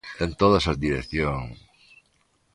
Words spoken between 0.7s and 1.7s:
as direccións.